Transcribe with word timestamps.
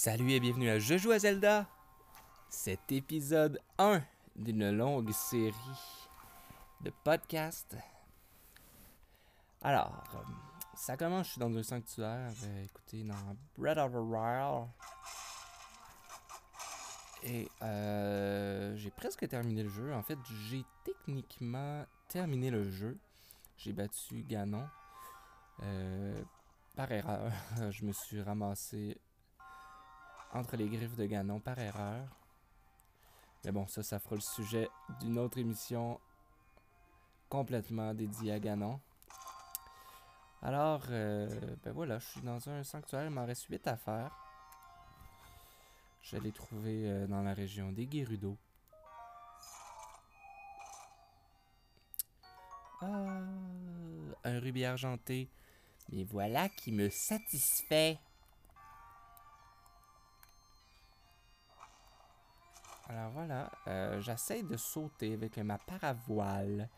Salut 0.00 0.30
et 0.30 0.38
bienvenue 0.38 0.70
à 0.70 0.78
Je 0.78 0.96
joue 0.96 1.10
à 1.10 1.18
Zelda, 1.18 1.66
cet 2.48 2.92
épisode 2.92 3.60
1 3.78 4.00
d'une 4.36 4.70
longue 4.70 5.10
série 5.10 5.52
de 6.82 6.92
podcasts. 7.02 7.76
Alors, 9.60 10.04
euh, 10.14 10.18
ça 10.76 10.96
commence, 10.96 11.26
je 11.26 11.30
suis 11.32 11.40
dans 11.40 11.52
un 11.52 11.62
sanctuaire, 11.64 12.30
euh, 12.44 12.64
écoutez, 12.64 13.02
dans 13.02 13.16
Breath 13.56 13.78
of 13.78 13.92
Wild. 13.92 14.68
Et 17.24 17.48
euh, 17.62 18.76
j'ai 18.76 18.92
presque 18.92 19.26
terminé 19.26 19.64
le 19.64 19.68
jeu. 19.68 19.92
En 19.92 20.04
fait, 20.04 20.18
j'ai 20.48 20.64
techniquement 20.84 21.84
terminé 22.06 22.52
le 22.52 22.70
jeu. 22.70 22.96
J'ai 23.56 23.72
battu 23.72 24.22
Ganon. 24.22 24.68
Par 26.76 26.92
erreur, 26.92 27.32
je 27.70 27.84
me 27.84 27.90
suis 27.90 28.22
ramassé 28.22 28.96
entre 30.32 30.56
les 30.56 30.68
griffes 30.68 30.96
de 30.96 31.06
Ganon 31.06 31.40
par 31.40 31.58
erreur. 31.58 32.06
Mais 33.44 33.52
bon, 33.52 33.66
ça, 33.66 33.82
ça 33.82 33.98
fera 33.98 34.16
le 34.16 34.20
sujet 34.20 34.68
d'une 35.00 35.18
autre 35.18 35.38
émission 35.38 36.00
complètement 37.28 37.94
dédiée 37.94 38.32
à 38.32 38.38
Ganon. 38.38 38.80
Alors, 40.42 40.82
euh, 40.90 41.28
ben 41.64 41.72
voilà, 41.72 41.98
je 41.98 42.06
suis 42.06 42.20
dans 42.20 42.48
un 42.48 42.62
sanctuaire, 42.62 43.04
il 43.04 43.10
m'en 43.10 43.26
reste 43.26 43.44
8 43.44 43.66
à 43.66 43.76
faire. 43.76 44.10
Je 46.02 46.16
l'ai 46.16 46.32
trouvé 46.32 46.88
euh, 46.88 47.06
dans 47.06 47.22
la 47.22 47.34
région 47.34 47.72
des 47.72 47.88
Gerudo. 47.90 48.36
Ah, 52.80 53.20
un 54.24 54.40
rubis 54.40 54.64
argenté. 54.64 55.28
Mais 55.90 56.04
voilà 56.04 56.48
qui 56.48 56.70
me 56.70 56.88
satisfait. 56.88 57.98
Alors 62.88 63.10
voilà, 63.10 63.50
euh, 63.66 64.00
j'essaie 64.00 64.42
de 64.42 64.56
sauter 64.56 65.12
avec 65.12 65.36
ma 65.38 65.58
paravoile 65.58 66.68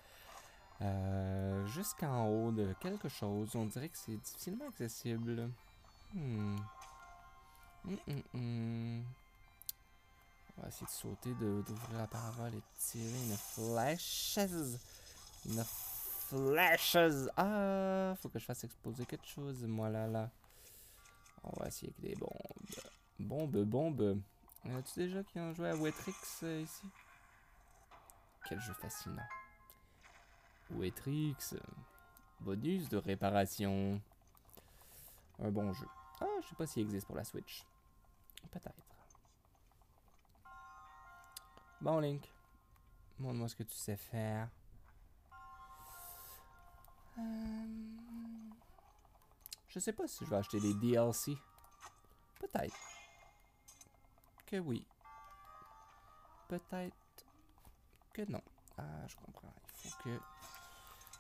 euh, 0.83 1.66
jusqu'en 1.66 2.27
haut 2.27 2.50
de 2.50 2.75
quelque 2.80 3.08
chose. 3.08 3.55
On 3.55 3.66
dirait 3.66 3.89
que 3.89 3.97
c'est 3.97 4.16
difficilement 4.16 4.69
accessible. 4.69 5.48
Hmm. 6.12 6.56
Hum, 7.84 7.98
hum, 8.08 8.22
hum. 8.34 9.05
On 10.58 10.62
va 10.62 10.69
essayer 10.69 10.86
de 10.86 10.91
sauter, 10.91 11.33
d'ouvrir 11.34 11.97
la 11.97 12.06
parabole 12.08 12.55
et 12.55 12.56
de 12.56 12.62
tirer 12.77 13.25
une 13.28 13.36
flèche. 13.36 14.38
Une 15.47 15.64
flèche. 15.64 16.97
Ah, 17.36 18.14
faut 18.20 18.28
que 18.28 18.38
je 18.41 18.44
fasse 18.44 18.64
exploser 18.64 19.06
quelque 19.06 19.27
chose, 19.27 19.62
moi 19.64 19.88
là 19.88 20.08
là. 20.08 20.28
On 21.44 21.53
va 21.61 21.69
essayer 21.69 21.92
avec 21.97 22.11
des 22.11 22.16
bombes. 22.16 22.31
Bombes, 23.19 23.64
bombes. 23.64 24.20
Y 24.64 24.72
en 24.72 24.77
a-tu 24.77 24.98
déjà 24.98 25.22
qui 25.25 25.39
ont 25.39 25.53
joué 25.55 25.70
à 25.70 25.77
Wetrix 25.77 26.14
euh, 26.42 26.61
ici? 26.61 26.86
Quel 28.48 28.61
jeu 28.61 28.72
fascinant. 28.75 29.27
Wetrix. 30.70 31.55
Bonus 32.41 32.88
de 32.88 32.97
réparation. 32.97 34.00
Un 35.38 35.50
bon 35.50 35.72
jeu. 35.72 35.86
Ah, 36.20 36.27
je 36.42 36.48
sais 36.48 36.55
pas 36.55 36.66
s'il 36.66 36.83
existe 36.83 37.06
pour 37.06 37.16
la 37.16 37.25
Switch. 37.25 37.64
Peut-être. 38.50 38.75
Bon, 41.81 41.98
Link. 41.98 42.31
Montre-moi 43.19 43.48
ce 43.48 43.56
que 43.56 43.62
tu 43.62 43.75
sais 43.75 43.97
faire. 43.97 44.48
Euh, 47.19 47.22
Je 49.69 49.78
sais 49.78 49.92
pas 49.92 50.06
si 50.06 50.25
je 50.25 50.31
vais 50.31 50.36
acheter 50.36 50.61
des 50.61 50.75
DLC. 50.75 51.36
Peut-être. 52.38 52.75
Que 54.51 54.56
oui. 54.56 54.84
Peut-être 56.48 57.25
que 58.12 58.22
non. 58.28 58.43
Ah, 58.78 59.06
je 59.06 59.15
comprends. 59.16 59.55
Il 59.84 59.91
faut 59.91 60.03
que... 60.03 60.21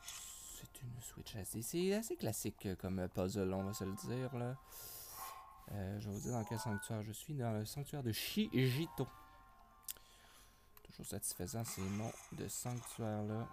C'est 0.02 0.82
une 0.82 1.00
Switch 1.00 1.36
assez... 1.36 1.62
C'est 1.62 1.94
assez 1.94 2.16
classique 2.16 2.68
comme 2.80 3.08
puzzle, 3.08 3.54
on 3.54 3.62
va 3.62 3.72
se 3.72 3.84
le 3.84 3.94
dire, 3.94 4.36
là. 4.36 4.56
Euh, 5.72 6.00
je 6.00 6.08
vais 6.08 6.14
vous 6.14 6.20
dire 6.20 6.32
dans 6.32 6.44
quel 6.44 6.58
sanctuaire 6.58 7.02
je 7.02 7.12
suis. 7.12 7.34
Dans 7.34 7.52
le 7.52 7.64
sanctuaire 7.64 8.02
de 8.02 8.10
Shijito. 8.10 9.06
Toujours 10.82 11.06
satisfaisant 11.06 11.64
ces 11.64 11.82
noms 11.82 12.12
de 12.32 12.48
sanctuaire-là. 12.48 13.46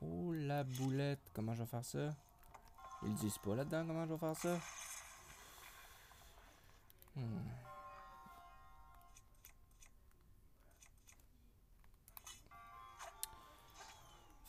Oh, 0.00 0.32
la 0.32 0.62
boulette. 0.62 1.28
Comment 1.34 1.54
je 1.54 1.62
vais 1.62 1.68
faire 1.68 1.84
ça? 1.84 2.10
Ils 3.02 3.14
disent 3.14 3.38
pas 3.38 3.56
là-dedans 3.56 3.84
comment 3.84 4.06
je 4.06 4.12
vais 4.12 4.18
faire 4.18 4.36
ça? 4.36 4.60
Hmm. 7.16 7.59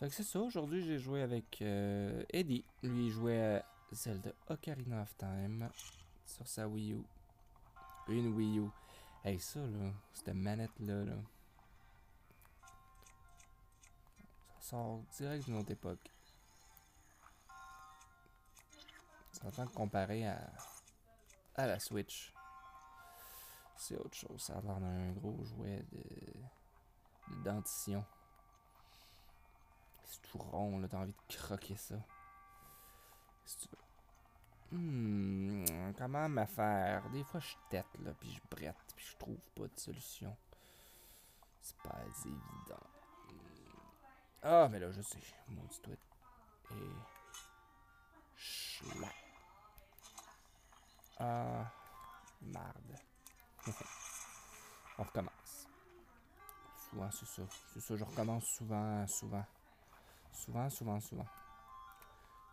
Fait 0.02 0.08
que 0.08 0.16
c'est 0.16 0.24
ça, 0.24 0.40
aujourd'hui 0.40 0.82
j'ai 0.82 0.98
joué 0.98 1.22
avec 1.22 1.62
euh, 1.62 2.24
Eddie. 2.32 2.66
Lui 2.82 3.06
il 3.06 3.12
jouait 3.12 3.64
Zelda 3.92 4.32
Ocarina 4.50 5.04
of 5.04 5.16
Time 5.16 5.70
sur 6.26 6.48
sa 6.48 6.68
Wii 6.68 6.94
U. 6.94 7.04
Une 8.08 8.34
Wii 8.34 8.58
U. 8.62 8.70
Hey 9.24 9.40
ça 9.40 9.60
là, 9.60 9.92
cette 10.12 10.34
manette 10.34 10.72
là, 10.80 11.06
là. 11.06 11.14
Ça 14.60 14.72
sort 14.72 15.04
direct 15.16 15.46
d'une 15.46 15.58
autre 15.58 15.70
époque. 15.70 16.12
Ça 19.34 19.46
entend 19.46 19.68
comparé 19.68 20.26
à, 20.26 20.52
à 21.54 21.68
la 21.68 21.80
Switch. 21.80 22.34
C'est 23.78 24.00
autre 24.00 24.16
chose, 24.16 24.42
ça 24.42 24.58
a 24.58 24.62
l'air 24.62 24.80
d'un 24.80 25.12
gros 25.12 25.44
jouet 25.44 25.86
de, 25.92 27.36
de 27.36 27.44
dentition. 27.44 28.04
C'est 30.12 30.22
tout 30.24 30.40
rond, 30.40 30.78
là, 30.80 30.90
t'as 30.90 30.98
envie 30.98 31.14
de 31.14 31.36
croquer 31.36 31.78
ça. 31.78 31.96
Hmm, 34.70 35.66
comment 35.98 36.28
me 36.28 36.46
faire? 36.46 37.10
Des 37.12 37.24
fois, 37.24 37.40
je 37.40 37.56
tête, 37.70 37.86
là, 38.04 38.12
puis 38.20 38.30
je 38.30 38.42
brette, 38.54 38.94
puis 38.94 39.06
je 39.06 39.16
trouve 39.18 39.40
pas 39.56 39.68
de 39.68 39.80
solution. 39.80 40.36
C'est 41.62 41.78
pas 41.78 41.98
évident. 42.26 42.88
Hmm. 43.30 43.38
Ah, 44.44 44.68
mais 44.70 44.80
là, 44.80 44.92
je 44.92 45.02
sais. 45.02 45.20
Maudit 45.48 45.80
tweet. 45.82 46.00
Et. 46.72 46.76
Schlack. 48.36 49.16
Ah. 51.20 51.72
Marde. 52.42 52.96
On 54.98 55.04
recommence. 55.04 55.68
Souvent, 56.90 57.12
c'est 57.12 57.28
ça. 57.28 57.44
C'est 57.74 57.80
ça, 57.80 57.96
je 57.96 58.04
recommence 58.04 58.44
souvent, 58.58 59.08
souvent. 59.08 59.46
Souvent, 60.34 60.70
souvent, 60.70 61.00
souvent. 61.00 61.26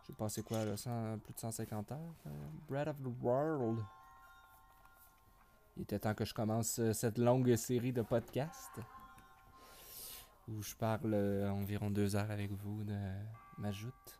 J'ai 0.07 0.13
passé 0.13 0.43
quoi, 0.43 0.65
là, 0.65 0.75
100 0.75 1.19
plus 1.19 1.33
de 1.33 1.39
150 1.39 1.91
heures? 1.91 1.99
euh, 2.27 2.29
Breath 2.67 2.87
of 2.87 2.97
the 2.97 3.21
World? 3.21 3.83
Il 5.77 5.83
était 5.83 5.99
temps 5.99 6.13
que 6.13 6.25
je 6.25 6.33
commence 6.33 6.79
euh, 6.79 6.93
cette 6.93 7.17
longue 7.17 7.55
série 7.55 7.93
de 7.93 8.01
podcasts. 8.01 8.79
Où 10.47 10.61
je 10.63 10.75
parle 10.75 11.13
euh, 11.13 11.51
environ 11.51 11.89
deux 11.91 12.15
heures 12.15 12.31
avec 12.31 12.51
vous 12.51 12.83
de 12.83 12.97
ma 13.59 13.71
joute. 13.71 14.19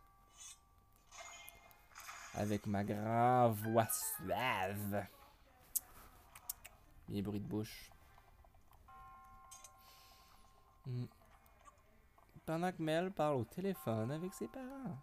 Avec 2.34 2.66
ma 2.66 2.84
grande 2.84 3.54
voix 3.56 3.88
suave. 3.88 5.04
Mes 7.08 7.20
bruits 7.22 7.40
de 7.40 7.48
bouche. 7.48 7.90
Hmm. 10.86 11.04
Pendant 12.46 12.72
que 12.72 12.82
Mel 12.82 13.12
parle 13.12 13.36
au 13.36 13.44
téléphone 13.44 14.10
avec 14.10 14.34
ses 14.34 14.48
parents. 14.48 14.98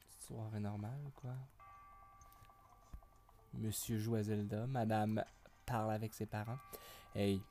Petite 0.00 0.22
soirée 0.22 0.60
normale 0.60 1.10
quoi? 1.16 1.34
Monsieur 3.54 3.98
joue 3.98 4.16
Madame 4.68 5.24
parle 5.64 5.92
avec 5.92 6.14
ses 6.14 6.26
parents. 6.26 6.58
Hey, 7.14 7.42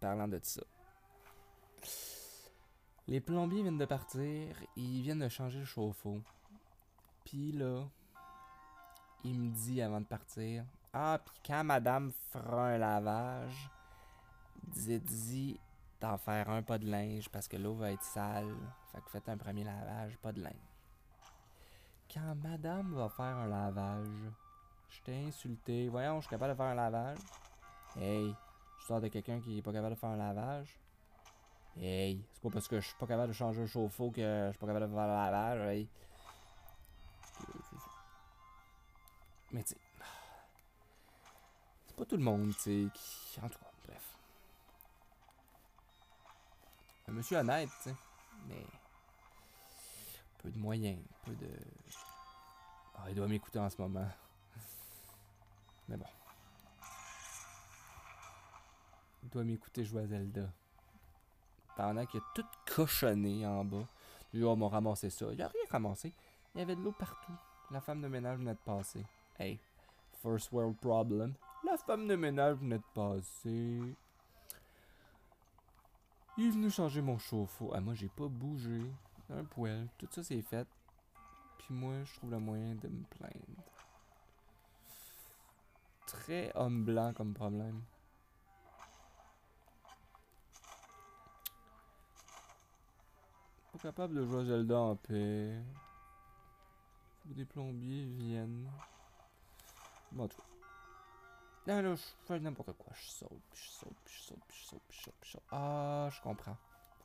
parlant 0.00 0.28
de 0.28 0.40
ça. 0.42 0.62
Les 3.06 3.20
plombiers 3.20 3.62
viennent 3.62 3.78
de 3.78 3.84
partir, 3.84 4.56
ils 4.76 5.02
viennent 5.02 5.18
de 5.18 5.28
changer 5.28 5.58
le 5.58 5.64
chauffe-eau. 5.66 6.20
Puis 7.24 7.52
là, 7.52 7.84
il 9.24 9.38
me 9.38 9.50
dit 9.50 9.82
avant 9.82 10.00
de 10.00 10.06
partir, 10.06 10.64
ah, 10.92 11.20
puis 11.24 11.34
quand 11.46 11.64
Madame 11.64 12.12
fera 12.30 12.68
un 12.68 12.78
lavage, 12.78 13.70
dites-y 14.68 15.60
d'en 16.04 16.18
faire 16.18 16.50
un 16.50 16.62
pas 16.62 16.76
de 16.78 16.86
linge 16.86 17.30
parce 17.30 17.48
que 17.48 17.56
l'eau 17.56 17.74
va 17.74 17.90
être 17.90 18.02
sale. 18.02 18.54
Fait 18.92 19.00
que 19.00 19.10
faites 19.10 19.28
un 19.28 19.38
premier 19.38 19.64
lavage, 19.64 20.18
pas 20.18 20.32
de 20.32 20.42
linge. 20.42 20.52
Quand 22.12 22.34
Madame 22.42 22.94
va 22.94 23.08
faire 23.08 23.24
un 23.24 23.46
lavage, 23.46 24.06
je 24.90 25.00
t'ai 25.00 25.24
insulté. 25.24 25.88
Voyons, 25.88 26.16
je 26.16 26.26
suis 26.26 26.30
capable 26.30 26.52
de 26.52 26.56
faire 26.56 26.66
un 26.66 26.74
lavage. 26.74 27.18
Hey, 27.96 28.34
je 28.80 28.84
sors 28.84 29.00
de 29.00 29.08
quelqu'un 29.08 29.40
qui 29.40 29.58
est 29.58 29.62
pas 29.62 29.72
capable 29.72 29.94
de 29.94 30.00
faire 30.00 30.10
un 30.10 30.16
lavage? 30.16 30.78
Hey, 31.76 32.22
c'est 32.32 32.42
pas 32.42 32.50
parce 32.50 32.68
que 32.68 32.80
je 32.80 32.86
suis 32.86 32.96
pas 32.96 33.06
capable 33.06 33.28
de 33.28 33.32
changer 33.32 33.62
le 33.62 33.66
chauffe-eau 33.66 34.10
que 34.10 34.20
je 34.20 34.50
suis 34.50 34.58
pas 34.58 34.66
capable 34.66 34.86
de 34.86 34.94
faire 34.94 35.06
le 35.06 35.12
lavage. 35.12 35.86
Mais 39.52 39.62
tu 39.62 39.74
sais, 39.74 39.78
pas 41.96 42.04
tout 42.04 42.16
le 42.16 42.22
monde, 42.22 42.52
tu 42.54 42.60
sais, 42.60 42.88
qui... 42.92 43.40
En 43.40 43.48
tout 43.48 43.58
cas, 43.58 43.70
Un 47.08 47.12
monsieur 47.12 47.38
honnête, 47.38 47.68
tu 47.82 47.90
sais, 47.90 47.96
mais... 48.48 48.64
Peu 50.42 50.50
de 50.50 50.58
moyens, 50.58 50.98
peu 51.24 51.32
de... 51.32 51.48
Ah, 52.96 53.04
il 53.08 53.14
doit 53.14 53.28
m'écouter 53.28 53.58
en 53.58 53.68
ce 53.68 53.80
moment. 53.80 54.06
Mais 55.88 55.96
bon. 55.96 56.06
Il 59.22 59.28
doit 59.30 59.44
m'écouter 59.44 59.84
jouer 59.84 60.02
à 60.02 60.06
Zelda. 60.06 60.48
Pendant 61.76 62.06
qu'il 62.06 62.20
a 62.20 62.24
tout 62.34 62.46
cochonné 62.66 63.46
en 63.46 63.64
bas. 63.64 63.86
Lui, 64.32 64.44
on 64.44 64.56
m'a 64.56 64.68
ramassé 64.68 65.10
ça. 65.10 65.26
Il 65.32 65.42
a 65.42 65.48
rien 65.48 65.62
ramassé. 65.70 66.12
Il 66.54 66.60
y 66.60 66.62
avait 66.62 66.76
de 66.76 66.82
l'eau 66.82 66.92
partout. 66.92 67.32
La 67.70 67.80
femme 67.80 68.00
de 68.00 68.08
ménage 68.08 68.38
venait 68.38 68.54
de 68.54 68.58
passer. 68.64 69.04
Hey, 69.38 69.58
first 70.22 70.52
world 70.52 70.76
problem. 70.76 71.34
La 71.64 71.76
femme 71.76 72.06
de 72.06 72.16
ménage 72.16 72.56
venait 72.58 72.78
de 72.78 72.84
passer. 72.94 73.96
Il 76.36 76.46
est 76.46 76.50
venu 76.50 76.68
changer 76.68 77.00
mon 77.00 77.16
chauffe-eau. 77.16 77.70
Ah, 77.74 77.80
moi, 77.80 77.94
j'ai 77.94 78.08
pas 78.08 78.26
bougé. 78.26 78.80
Un 79.30 79.44
poil. 79.44 79.86
Tout 79.98 80.08
ça, 80.10 80.22
c'est 80.22 80.42
fait. 80.42 80.66
Puis 81.58 81.72
moi, 81.72 82.02
je 82.04 82.14
trouve 82.14 82.30
le 82.30 82.38
moyen 82.38 82.74
de 82.74 82.88
me 82.88 83.04
plaindre. 83.04 83.62
Très 86.06 86.52
homme 86.56 86.84
blanc 86.84 87.12
comme 87.14 87.32
problème. 87.32 87.80
Pas 93.72 93.78
capable 93.78 94.14
de 94.14 94.26
jouer 94.26 94.44
Zelda 94.44 94.78
en 94.78 94.96
paix. 94.96 95.56
Faut 97.22 97.28
que 97.28 97.34
des 97.34 97.44
plombiers 97.44 98.04
viennent. 98.06 98.68
Bon, 100.12 100.28
tout. 100.28 100.53
Là, 101.66 101.80
là, 101.80 101.94
je 101.94 102.02
fais 102.26 102.38
n'importe 102.40 102.72
quoi. 102.74 102.92
Je 102.94 103.08
saute, 103.08 103.30
je 103.54 103.68
saute, 103.70 103.96
je 104.06 104.18
saute, 104.18 104.38
je 104.50 104.64
saute, 104.64 104.82
je 104.90 105.02
saute, 105.02 105.14
je 105.22 105.30
saute. 105.30 105.42
Ah, 105.50 106.08
je 106.10 106.20
comprends. 106.20 106.56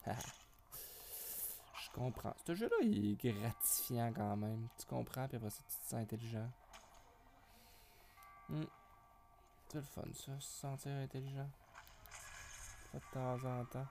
je 0.05 1.89
comprends. 1.93 2.35
Ce 2.45 2.55
jeu-là, 2.55 2.75
il 2.81 3.11
est 3.11 3.31
gratifiant 3.31 4.11
quand 4.13 4.35
même. 4.35 4.67
Tu 4.77 4.85
comprends, 4.85 5.27
puis 5.29 5.37
après 5.37 5.49
ça, 5.49 5.61
tu 5.69 5.77
te 5.77 5.83
sens 5.83 6.01
intelligent. 6.01 6.51
Hmm. 8.49 8.65
C'est 9.69 9.77
le 9.77 9.83
fun, 9.83 10.01
ça, 10.13 10.39
se 10.39 10.59
sentir 10.59 10.91
intelligent. 10.91 11.49
Pas 12.91 12.97
de 12.97 13.03
temps 13.13 13.47
en 13.47 13.65
temps. 13.65 13.87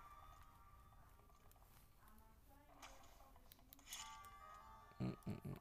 Hum, 5.00 5.14
hum, 5.26 5.34
hum. 5.46 5.56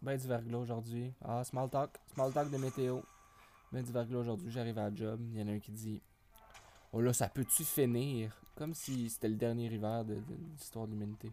Ben 0.00 0.16
du 0.16 0.26
verglas 0.26 0.58
aujourd'hui. 0.58 1.12
Ah, 1.22 1.44
small 1.44 1.68
talk. 1.68 1.90
Small 2.14 2.32
talk 2.32 2.50
de 2.50 2.56
météo. 2.56 3.02
Ben 3.72 3.84
du 3.84 3.92
verglas 3.92 4.18
aujourd'hui. 4.18 4.50
J'arrive 4.50 4.78
à 4.78 4.90
la 4.90 4.94
job. 4.94 5.20
Il 5.32 5.38
y 5.38 5.42
en 5.42 5.48
a 5.48 5.52
un 5.52 5.60
qui 5.60 5.70
dit 5.70 6.02
Oh 6.92 7.00
là, 7.00 7.12
ça 7.12 7.28
peut-tu 7.28 7.64
finir 7.64 8.36
Comme 8.56 8.74
si 8.74 9.08
c'était 9.08 9.28
le 9.28 9.36
dernier 9.36 9.66
hiver 9.66 10.04
de, 10.04 10.20
l'histoire 10.56 10.86
de 10.86 10.92
l'humanité. 10.92 11.30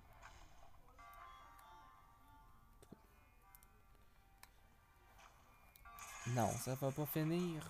Non, 6.35 6.49
ça 6.59 6.75
va 6.75 6.91
pas 6.91 7.05
finir. 7.05 7.65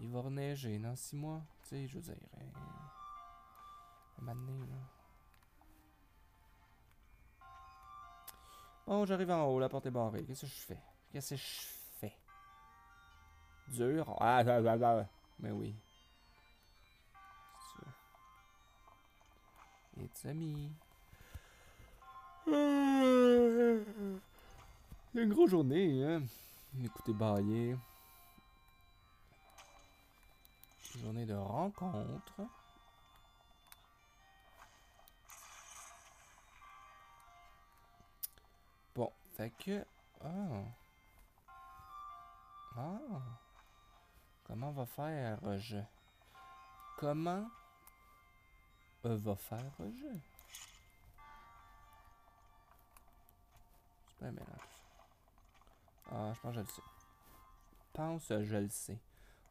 Il 0.00 0.10
va 0.10 0.20
reneiger 0.20 0.78
dans 0.78 0.96
six 0.96 1.16
mois. 1.16 1.40
Tu 1.62 1.68
sais, 1.68 1.86
je 1.86 1.94
veux 1.94 2.02
dire. 2.02 2.16
hein, 2.36 2.60
un 4.26 4.34
donné, 4.34 4.66
là. 4.66 4.76
Bon, 8.86 9.04
j'arrive 9.06 9.30
en 9.30 9.44
haut, 9.46 9.60
la 9.60 9.68
porte 9.68 9.86
est 9.86 9.90
barrée. 9.90 10.24
Qu'est-ce 10.24 10.42
que 10.42 10.46
je 10.48 10.52
fais? 10.52 10.82
Qu'est-ce 11.12 11.30
que 11.30 11.36
je 11.36 11.42
fais? 11.42 11.79
Dur? 13.70 14.16
Ah, 14.20 14.42
ah, 14.46 14.60
ah, 14.66 14.78
ah. 14.82 15.06
Mais 15.38 15.50
oui. 15.50 15.74
It's 20.02 20.24
a 20.24 20.32
me. 20.32 20.70
Une 25.14 25.28
grosse 25.28 25.50
journée, 25.50 26.04
hein? 26.04 26.22
Écoutez, 26.82 27.12
bailler. 27.12 27.76
Journée 31.02 31.26
de 31.26 31.34
rencontre. 31.34 32.40
Bon, 38.94 39.12
fait 39.36 39.50
que... 39.58 39.84
Ah. 40.24 40.64
Ah. 42.76 42.98
Comment 44.50 44.72
va 44.72 44.84
faire 44.84 45.38
je? 45.58 45.78
Comment 46.98 47.48
euh, 49.04 49.16
va 49.16 49.36
faire 49.36 49.72
je? 49.78 50.08
C'est 54.08 54.18
pas 54.18 54.30
mélange. 54.32 54.48
Ah, 56.10 56.32
je 56.34 56.40
pense 56.40 56.52
que 56.52 56.56
je 56.56 56.60
le 56.60 56.66
sais. 56.66 56.82
Pense 57.92 58.26
que 58.26 58.44
je 58.44 58.56
le 58.56 58.68
sais. 58.70 58.98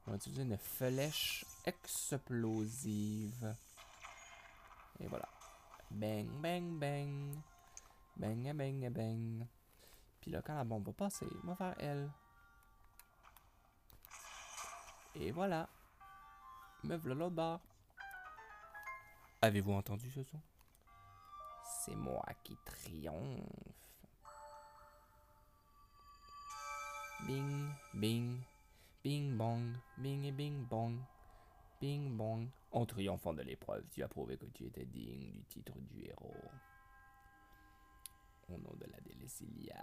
On 0.06 0.12
va 0.12 0.18
utiliser 0.18 0.42
une 0.42 0.58
flèche 0.58 1.46
explosive. 1.66 3.56
Et 5.00 5.08
voilà. 5.08 5.30
Bang, 5.92 6.28
bang, 6.42 6.78
bang. 6.78 7.38
Bang, 8.18 8.54
bang, 8.54 8.90
bang. 8.90 9.48
Puis 10.20 10.32
là, 10.32 10.42
quand 10.42 10.56
la 10.56 10.66
bombe 10.66 10.88
va 10.88 10.92
passer, 10.92 11.28
on 11.46 11.48
va 11.48 11.56
faire 11.56 11.76
elle. 11.80 12.10
Et 15.20 15.32
voilà. 15.32 15.68
Me 16.84 16.96
voilà 16.96 17.30
barre. 17.30 17.60
Avez-vous 19.42 19.74
entendu 19.74 20.10
ce 20.10 20.24
son? 20.24 20.40
C'est 21.84 21.96
moi 21.96 22.26
qui 22.44 22.58
triomphe. 22.64 23.44
Bing, 27.28 27.70
bing, 27.94 28.42
bing 29.04 29.36
bong, 29.36 29.76
bing 29.98 30.24
et 30.24 30.32
bing 30.32 30.66
bong, 30.66 30.98
bing 31.82 32.16
bong. 32.16 32.48
En 32.72 32.86
triomphant 32.86 33.34
de 33.34 33.42
l'épreuve, 33.42 33.86
tu 33.90 34.02
as 34.04 34.08
prouvé 34.08 34.38
que 34.38 34.46
tu 34.46 34.68
étais 34.68 34.86
digne 34.86 35.34
du 35.34 35.44
titre 35.46 35.78
du 35.80 36.06
héros. 36.06 36.52
Au 38.48 38.58
nom 38.58 38.74
de 38.74 38.86
la 38.86 39.02
Délécilia, 39.02 39.76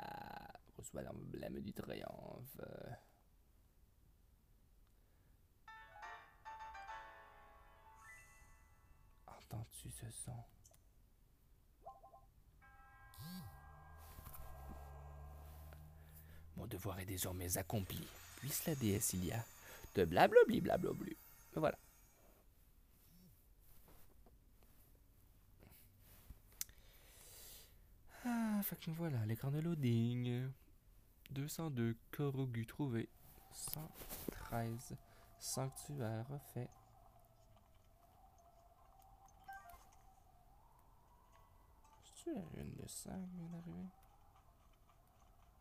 reçois 0.79 1.03
l'emblème 1.03 1.61
du 1.61 1.75
triomphe. 1.75 2.59
Entends-tu 9.51 9.91
ce 9.91 10.11
son? 10.11 10.33
Mon 16.57 16.67
devoir 16.67 16.99
est 17.01 17.07
désormais 17.07 17.59
accompli. 17.59 18.07
Puisse 18.37 18.67
la 18.67 18.75
déesse 18.75 19.13
Ilia 19.13 19.45
te 19.97 20.05
blablabli 20.05 20.61
blablablu. 20.61 21.17
Voilà. 21.55 21.79
Ah, 28.25 28.61
fait 28.63 28.77
voilà, 28.89 29.25
l'écran 29.25 29.51
de 29.51 29.61
loading. 29.61 30.51
202 31.31 31.97
Korogu 32.11 32.67
trouvé. 32.67 33.09
113 33.53 34.97
sanctuaire 35.39 36.27
refait. 36.29 36.69
La 42.27 42.43
lune 42.55 42.75
de 42.75 42.87
sang 42.89 43.25
qui 43.31 43.37
vient 43.37 43.49
d'arriver? 43.49 43.87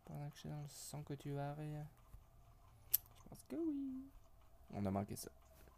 Pendant 0.04 0.30
que 0.30 0.36
je 0.36 0.40
suis 0.40 0.50
dans 0.50 0.62
le 0.62 0.68
sanctuaire. 0.68 1.56
Je 1.60 3.30
pense 3.30 3.44
que 3.48 3.56
oui. 3.56 4.10
On 4.74 4.86
a 4.86 4.92
manqué 4.92 5.16
ça. 5.16 5.30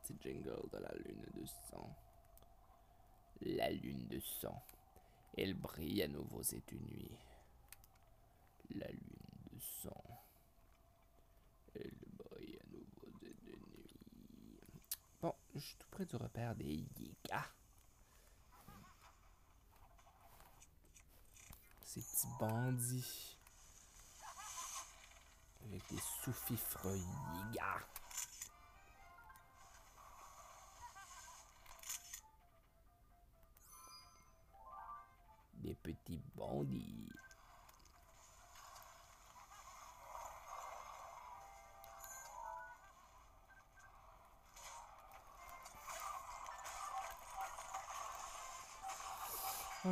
Petit 0.01 0.15
jingle 0.21 0.69
de 0.71 0.77
la 0.77 0.93
lune 0.95 1.25
de 1.35 1.45
sang. 1.45 1.93
La 3.41 3.69
lune 3.69 4.07
de 4.07 4.19
sang. 4.19 4.63
Elle 5.37 5.53
brille 5.55 6.03
à 6.03 6.07
nouveau 6.07 6.41
cette 6.41 6.71
nuit. 6.71 7.11
La 8.71 8.87
lune 8.87 8.99
de 9.51 9.59
sang. 9.59 10.03
Elle 11.75 11.91
brille 12.17 12.57
à 12.61 12.65
nouveau 12.71 13.11
cette 13.19 13.43
nuit. 13.43 13.99
Bon, 15.21 15.33
je 15.53 15.59
suis 15.59 15.75
tout 15.75 15.89
près 15.91 16.05
du 16.05 16.15
repère 16.15 16.55
des 16.55 16.85
Yika. 16.99 17.43
Ces 21.97 22.03
petits 22.03 22.27
bandits. 22.39 23.37
Avec 25.65 25.81
des 25.89 25.97
sous-fifres 26.23 26.95
Yiga. 26.95 27.79
Des 35.55 35.73
petits 35.75 36.21
bandits. 36.35 37.09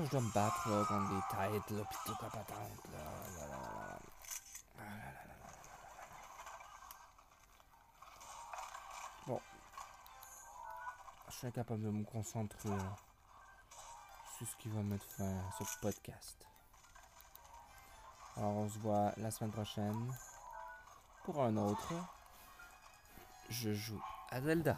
Je 0.04 0.10
dois 0.10 0.22
me 0.22 0.34
battre 0.34 0.70
là, 0.70 0.84
contre 0.86 1.10
des 1.10 1.22
têtes, 1.32 1.70
là, 1.72 1.84
pis. 1.86 1.98
Bon. 9.25 9.40
Je 11.30 11.34
suis 11.34 11.48
incapable 11.48 11.82
de 11.82 11.90
me 11.92 12.04
concentrer 12.04 12.78
sur 14.38 14.46
ce 14.46 14.56
qui 14.58 14.68
va 14.68 14.82
mettre 14.82 15.06
fin 15.06 15.38
à 15.38 15.64
ce 15.64 15.80
podcast. 15.80 16.46
Alors, 18.36 18.52
on 18.52 18.70
se 18.70 18.78
voit 18.80 19.14
la 19.16 19.32
semaine 19.32 19.52
prochaine 19.52 20.14
pour 21.24 21.42
un 21.42 21.56
autre. 21.56 21.94
Je 23.50 23.74
joue 23.74 24.04
à 24.30 24.42
Zelda. 24.42 24.78